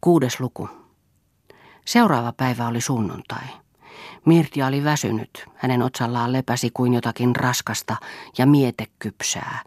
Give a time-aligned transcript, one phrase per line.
[0.00, 0.68] Kuudes luku.
[1.84, 3.44] Seuraava päivä oli sunnuntai.
[4.24, 5.46] Mirtia oli väsynyt.
[5.54, 7.96] Hänen otsallaan lepäsi kuin jotakin raskasta
[8.38, 9.62] ja mietekypsää.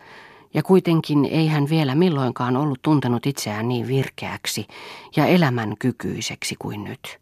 [0.53, 4.67] Ja kuitenkin ei hän vielä milloinkaan ollut tuntenut itseään niin virkeäksi
[5.15, 7.19] ja elämän kykyiseksi kuin nyt.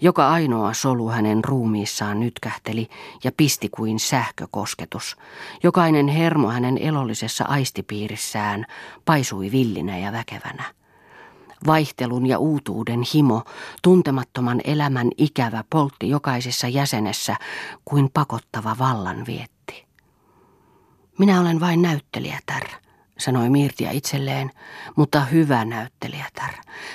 [0.00, 2.88] Joka ainoa solu hänen ruumiissaan nytkähteli
[3.24, 5.16] ja pisti kuin sähkökosketus.
[5.62, 8.66] Jokainen hermo hänen elollisessa aistipiirissään
[9.04, 10.79] paisui villinä ja väkevänä.
[11.66, 13.42] Vaihtelun ja uutuuden himo,
[13.82, 17.36] tuntemattoman elämän ikävä poltti jokaisessa jäsenessä
[17.84, 19.86] kuin pakottava vallan vietti.
[21.18, 22.62] Minä olen vain näyttelijätär,
[23.18, 24.50] sanoi Mirtia itselleen,
[24.96, 26.54] mutta hyvä näyttelijätär.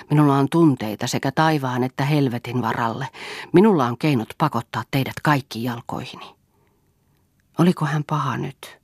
[0.09, 3.07] Minulla on tunteita sekä taivaan että helvetin varalle.
[3.53, 6.35] Minulla on keinot pakottaa teidät kaikki jalkoihini.
[7.59, 8.77] Oliko hän paha nyt?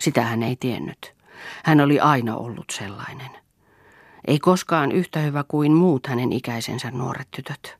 [0.00, 1.14] Sitä hän ei tiennyt.
[1.64, 3.41] Hän oli aina ollut sellainen.
[4.26, 7.76] Ei koskaan yhtä hyvä kuin muut hänen ikäisensä nuoret tytöt.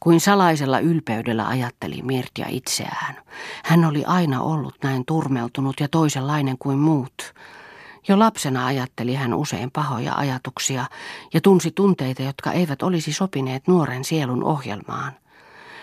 [0.00, 3.16] Kuin salaisella ylpeydellä ajatteli Mirtia itseään.
[3.64, 7.34] Hän oli aina ollut näin turmeltunut ja toisenlainen kuin muut.
[8.08, 10.84] Jo lapsena ajatteli hän usein pahoja ajatuksia
[11.34, 15.12] ja tunsi tunteita, jotka eivät olisi sopineet nuoren sielun ohjelmaan.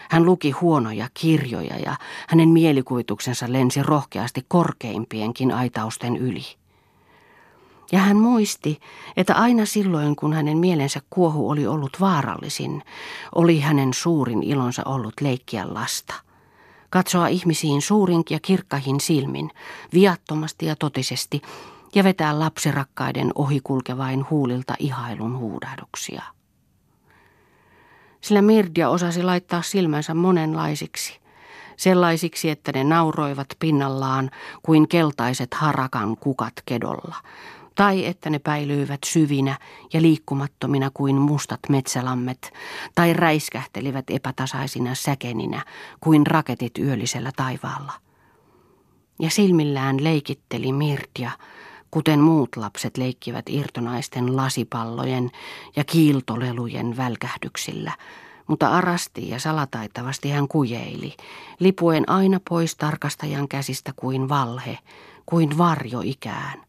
[0.09, 1.95] Hän luki huonoja kirjoja ja
[2.28, 6.45] hänen mielikuvituksensa lensi rohkeasti korkeimpienkin aitausten yli.
[7.91, 8.80] Ja hän muisti,
[9.17, 12.83] että aina silloin, kun hänen mielensä kuohu oli ollut vaarallisin,
[13.36, 16.13] oli hänen suurin ilonsa ollut leikkiä lasta.
[16.89, 19.52] Katsoa ihmisiin suurin ja kirkkahin silmin,
[19.94, 21.41] viattomasti ja totisesti,
[21.95, 26.23] ja vetää lapsirakkaiden ohikulkevain huulilta ihailun huudahduksia.
[28.22, 31.19] Sillä Mirdia osasi laittaa silmänsä monenlaisiksi,
[31.78, 34.31] sellaisiksi, että ne nauroivat pinnallaan
[34.63, 37.16] kuin keltaiset harakan kukat kedolla,
[37.76, 39.58] tai että ne päilyivät syvinä
[39.94, 42.54] ja liikkumattomina kuin mustat metsälammet,
[42.95, 45.66] tai räiskähtelivät epätasaisina säkeninä
[46.00, 47.94] kuin raketit yöllisellä taivaalla.
[49.19, 51.31] Ja silmillään leikitteli Mirtia,
[51.91, 55.31] kuten muut lapset leikkivät irtonaisten lasipallojen
[55.75, 57.91] ja kiiltolelujen välkähdyksillä,
[58.47, 61.14] mutta arasti ja salataitavasti hän kujeili,
[61.59, 64.80] lipuen aina pois tarkastajan käsistä kuin valhe,
[65.25, 66.66] kuin varjo ikään.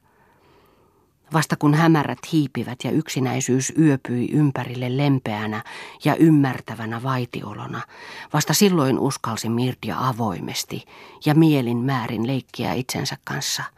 [1.32, 5.62] Vasta kun hämärät hiipivät ja yksinäisyys yöpyi ympärille lempeänä
[6.04, 7.82] ja ymmärtävänä vaitiolona,
[8.32, 10.84] vasta silloin uskalsi Mirdia avoimesti
[11.24, 13.62] ja mielin määrin leikkiä itsensä kanssa–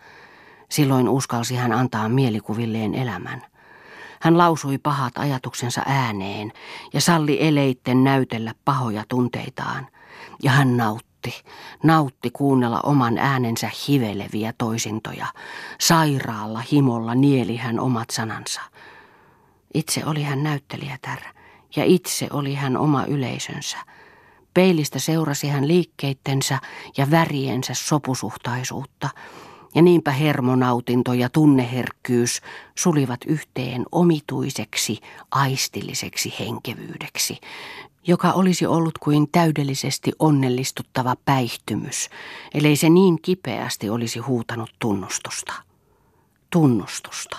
[0.69, 3.43] Silloin uskalsi hän antaa mielikuvilleen elämän.
[4.21, 6.53] Hän lausui pahat ajatuksensa ääneen
[6.93, 9.87] ja salli eleitten näytellä pahoja tunteitaan.
[10.43, 11.08] Ja hän nautti,
[11.83, 15.27] nautti kuunnella oman äänensä hiveleviä toisintoja.
[15.81, 18.61] Sairaalla himolla nieli hän omat sanansa.
[19.75, 21.21] Itse oli hän näyttelijätär
[21.77, 23.79] ja itse oli hän oma yleisönsä.
[24.55, 26.59] Peilistä seurasi hän liikkeittensä
[26.97, 29.09] ja väriensä sopusuhtaisuutta–
[29.75, 32.41] ja niinpä hermonautinto ja tunneherkkyys
[32.75, 37.39] sulivat yhteen omituiseksi, aistilliseksi henkevyydeksi,
[38.07, 42.09] joka olisi ollut kuin täydellisesti onnellistuttava päihtymys,
[42.55, 45.53] ellei se niin kipeästi olisi huutanut tunnustusta.
[46.51, 47.37] Tunnustusta.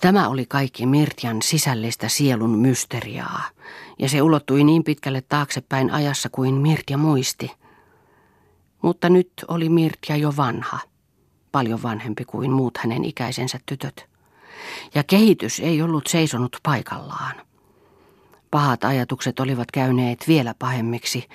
[0.00, 3.42] Tämä oli kaikki Mirtian sisällistä sielun mysteriaa,
[3.98, 7.50] ja se ulottui niin pitkälle taaksepäin ajassa kuin Mirtia muisti–
[8.86, 10.78] mutta nyt oli Mirtia jo vanha,
[11.52, 14.06] paljon vanhempi kuin muut hänen ikäisensä tytöt.
[14.94, 17.34] Ja kehitys ei ollut seisonut paikallaan.
[18.50, 21.28] Pahat ajatukset olivat käyneet vielä pahemmiksi,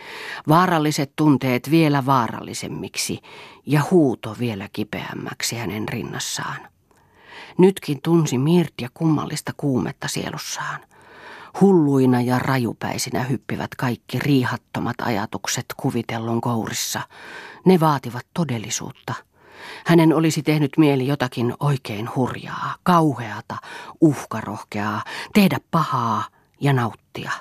[0.47, 3.19] vaaralliset tunteet vielä vaarallisemmiksi
[3.65, 6.67] ja huuto vielä kipeämmäksi hänen rinnassaan.
[7.57, 10.90] Nytkin tunsi Mirtia kummallista kuumetta sielussaan.
[11.61, 17.01] Hulluina ja rajupäisinä hyppivät kaikki riihattomat ajatukset kuvitellun kourissa.
[17.65, 19.13] Ne vaativat todellisuutta.
[19.85, 23.57] Hänen olisi tehnyt mieli jotakin oikein hurjaa, kauheata,
[24.01, 25.03] uhkarohkeaa,
[25.33, 26.23] tehdä pahaa
[26.61, 27.31] ja nauttia.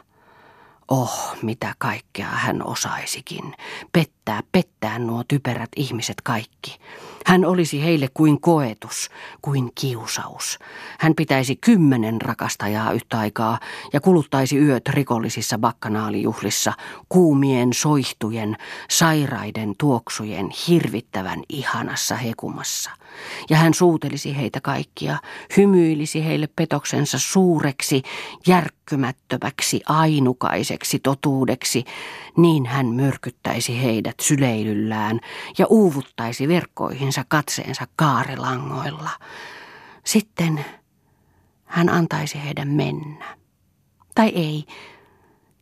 [0.89, 3.55] Oh, mitä kaikkea hän osaisikin.
[3.93, 4.20] Pettää,
[4.53, 6.79] pettää nuo typerät ihmiset kaikki.
[7.27, 9.11] Hän olisi heille kuin koetus,
[9.43, 10.59] kuin kiusaus.
[10.99, 13.61] Hän pitäisi kymmenen rakastajaa yhtä aikaa
[13.93, 16.73] ja kuluttaisi yöt rikollisissa bakkanaalijuhlissa,
[17.09, 18.57] kuumien soihtujen,
[18.91, 22.91] sairaiden tuoksujen hirvittävän ihanassa hekumassa.
[23.51, 25.19] Ja hän suutelisi heitä kaikkia,
[25.57, 28.03] hymyilisi heille petoksensa suureksi,
[28.47, 31.85] järkkymättömäksi, ainukaiseksi totuudeksi,
[32.37, 35.21] niin hän myrkyttäisi heidät syleilyllään
[35.59, 39.11] ja uuvuttaisi verkkoihinsa katseensa kaarilangoilla.
[40.05, 40.65] Sitten
[41.65, 43.37] hän antaisi heidän mennä.
[44.15, 44.65] Tai ei,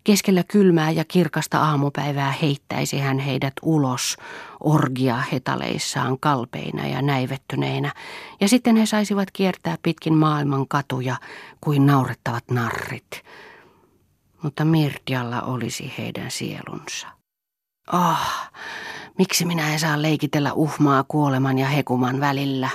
[0.09, 4.17] Keskellä kylmää ja kirkasta aamupäivää heittäisi hän heidät ulos
[4.61, 7.93] orgia hetaleissaan kalpeina ja näivettyneinä,
[8.41, 11.17] ja sitten he saisivat kiertää pitkin maailman katuja
[11.61, 13.25] kuin naurettavat narrit.
[14.43, 17.18] Mutta Mirtialla olisi heidän sielunsa.
[17.93, 18.19] Oh,
[19.19, 22.69] miksi minä en saa leikitellä uhmaa kuoleman ja hekuman välillä?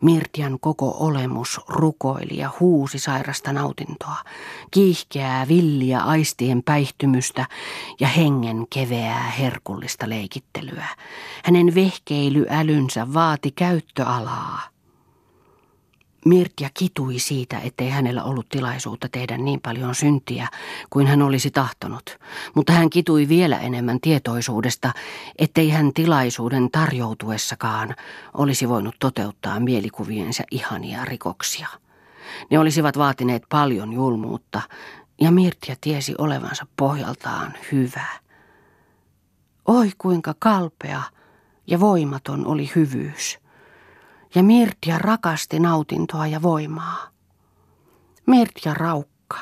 [0.00, 4.16] Mirtian koko olemus rukoili ja huusi sairasta nautintoa,
[4.70, 7.46] kiihkeää villiä aistien päihtymystä
[8.00, 10.86] ja hengen keveää herkullista leikittelyä.
[11.44, 14.75] Hänen vehkeilyalynsä vaati käyttöalaa.
[16.26, 20.48] Mirtia kitui siitä, ettei hänellä ollut tilaisuutta tehdä niin paljon syntiä
[20.90, 22.18] kuin hän olisi tahtonut,
[22.54, 24.92] mutta hän kitui vielä enemmän tietoisuudesta,
[25.38, 27.94] ettei hän tilaisuuden tarjoutuessakaan
[28.34, 31.68] olisi voinut toteuttaa mielikuviensa ihania rikoksia.
[32.50, 34.60] Ne olisivat vaatineet paljon julmuutta,
[35.20, 38.06] ja Mirtia tiesi olevansa pohjaltaan hyvä.
[39.66, 41.02] Oi kuinka kalpea
[41.66, 43.38] ja voimaton oli hyvyys–
[44.34, 47.08] ja Mirtia rakasti nautintoa ja voimaa.
[48.26, 49.38] Mirtia raukka.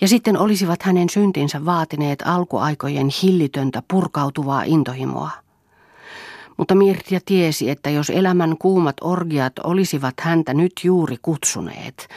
[0.00, 5.30] Ja sitten olisivat hänen syntinsä vaatineet alkuaikojen hillitöntä purkautuvaa intohimoa.
[6.56, 12.08] Mutta Mirtia tiesi, että jos elämän kuumat orgiat olisivat häntä nyt juuri kutsuneet,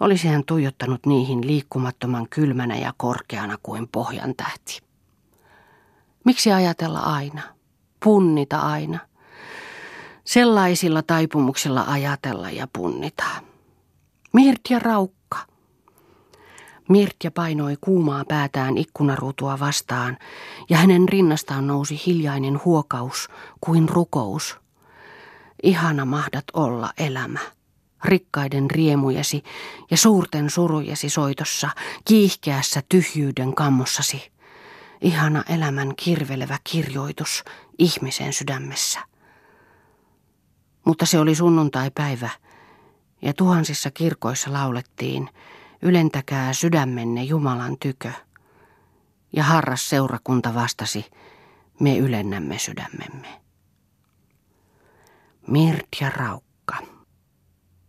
[0.00, 4.80] olisi hän tuijottanut niihin liikkumattoman kylmänä ja korkeana kuin pohjan tähti.
[6.24, 7.42] Miksi ajatella aina?
[8.04, 8.98] Punnita aina?
[10.28, 13.24] Sellaisilla taipumuksilla ajatella ja punnita.
[14.32, 15.38] Mirtja raukka.
[16.88, 20.18] Mirtja painoi kuumaa päätään ikkunaruutua vastaan
[20.68, 23.28] ja hänen rinnastaan nousi hiljainen huokaus
[23.60, 24.56] kuin rukous.
[25.62, 27.40] Ihana mahdat olla elämä
[28.04, 29.42] rikkaiden riemujesi
[29.90, 31.70] ja suurten surujesi soitossa,
[32.04, 34.32] kiihkeässä tyhjyyden kammossasi.
[35.00, 37.44] Ihana elämän kirvelevä kirjoitus
[37.78, 39.07] ihmisen sydämessä.
[40.88, 42.30] Mutta se oli sunnuntai-päivä,
[43.22, 45.28] ja tuhansissa kirkoissa laulettiin,
[45.82, 48.12] ylentäkää sydämenne Jumalan tykö.
[49.32, 51.06] Ja harras seurakunta vastasi,
[51.80, 53.40] me ylennämme sydämemme.
[55.46, 56.76] Mirt ja Raukka.